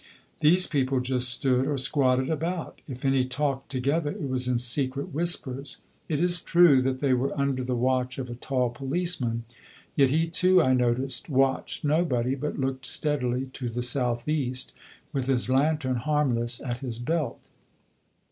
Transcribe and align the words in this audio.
These 0.39 0.65
people 0.65 0.99
just 0.99 1.29
stood 1.29 1.67
or 1.67 1.77
squatted 1.77 2.31
about; 2.31 2.81
if 2.87 3.05
any 3.05 3.23
talked 3.23 3.69
together 3.69 4.09
it 4.09 4.27
was 4.27 4.47
in 4.47 4.57
secret 4.57 5.13
whispers. 5.13 5.77
It 6.09 6.19
is 6.19 6.41
true 6.41 6.81
that 6.81 7.01
they 7.01 7.13
were 7.13 7.39
under 7.39 7.63
the 7.63 7.75
watch 7.75 8.17
of 8.17 8.27
a 8.27 8.33
tall 8.33 8.71
policeman; 8.71 9.43
yet 9.95 10.09
he 10.09 10.25
too, 10.27 10.59
I 10.59 10.73
noticed, 10.73 11.29
watched 11.29 11.85
nobody, 11.85 12.33
but 12.33 12.57
looked 12.59 12.87
steadily 12.87 13.51
to 13.53 13.69
the 13.69 13.83
south 13.83 14.27
east, 14.27 14.73
with 15.13 15.27
his 15.27 15.51
lantern 15.51 15.97
harmless 15.97 16.59
at 16.61 16.79
his 16.79 16.97
belt. 16.97 17.47